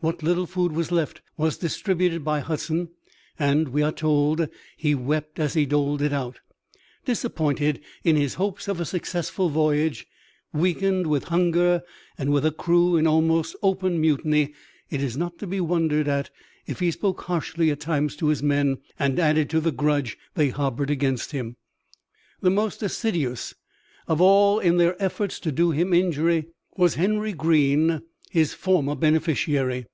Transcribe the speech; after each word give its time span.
What 0.00 0.22
little 0.22 0.46
food 0.46 0.70
was 0.70 0.92
left 0.92 1.22
was 1.36 1.58
distributed 1.58 2.22
by 2.24 2.38
Hudson, 2.38 2.90
and, 3.36 3.70
we 3.70 3.82
are 3.82 3.90
told, 3.90 4.48
he 4.76 4.94
wept 4.94 5.40
as 5.40 5.54
he 5.54 5.66
doled 5.66 6.00
it 6.00 6.12
out. 6.12 6.38
Disappointed 7.04 7.80
in 8.04 8.14
his 8.14 8.34
hopes 8.34 8.68
of 8.68 8.78
a 8.78 8.84
successful 8.84 9.48
voyage, 9.48 10.06
weakened 10.52 11.08
with 11.08 11.24
hunger 11.24 11.82
and 12.16 12.30
with 12.30 12.46
a 12.46 12.52
crew 12.52 12.96
in 12.96 13.08
almost 13.08 13.56
open 13.60 14.00
mutiny, 14.00 14.54
it 14.88 15.02
is 15.02 15.16
not 15.16 15.36
to 15.38 15.48
be 15.48 15.60
wondered 15.60 16.06
at 16.06 16.30
if 16.64 16.78
he 16.78 16.92
spoke 16.92 17.22
harshly 17.22 17.68
at 17.68 17.80
times 17.80 18.14
to 18.18 18.28
his 18.28 18.40
men 18.40 18.78
and 19.00 19.18
added 19.18 19.50
to 19.50 19.58
the 19.58 19.72
grudge 19.72 20.16
they 20.36 20.50
harbored 20.50 20.90
against 20.90 21.32
him. 21.32 21.56
The 22.40 22.50
most 22.50 22.84
assiduous 22.84 23.52
of 24.06 24.20
all 24.20 24.60
in 24.60 24.76
their 24.76 24.94
efforts 25.02 25.40
to 25.40 25.50
do 25.50 25.72
him 25.72 25.92
injury 25.92 26.44
was 26.76 26.94
Henry 26.94 27.32
Greene, 27.32 28.02
his 28.30 28.52
former 28.52 28.94
beneficiary. 28.94 29.86